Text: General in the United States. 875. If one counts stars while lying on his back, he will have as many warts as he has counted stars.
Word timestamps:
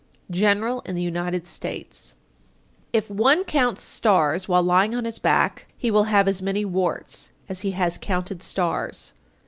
General 0.31 0.81
in 0.81 0.95
the 0.95 1.01
United 1.03 1.45
States. 1.45 2.15
875. 2.91 3.03
If 3.03 3.11
one 3.21 3.43
counts 3.43 3.83
stars 3.83 4.47
while 4.47 4.63
lying 4.63 4.95
on 4.95 5.05
his 5.05 5.19
back, 5.19 5.67
he 5.77 5.91
will 5.91 6.05
have 6.05 6.27
as 6.27 6.41
many 6.41 6.65
warts 6.65 7.29
as 7.47 7.61
he 7.61 7.69
has 7.77 7.99
counted 8.01 8.41
stars. 8.41 9.13